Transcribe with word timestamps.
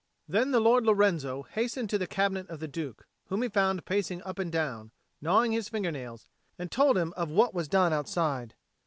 Then 0.27 0.49
the 0.49 0.59
lord 0.59 0.83
Lorenzo 0.83 1.43
hastened 1.43 1.91
to 1.91 1.99
the 1.99 2.07
cabinet 2.07 2.49
of 2.49 2.59
the 2.59 2.67
Duke, 2.67 3.05
whom 3.27 3.43
he 3.43 3.49
found 3.49 3.85
pacing 3.85 4.23
up 4.23 4.39
and 4.39 4.51
down, 4.51 4.89
gnawing 5.21 5.51
his 5.51 5.69
finger 5.69 5.91
nails, 5.91 6.25
and 6.57 6.71
told 6.71 6.97
him 6.97 7.13
of 7.15 7.29
what 7.29 7.53
was 7.53 7.67
done 7.67 7.93
outside. 7.93 8.55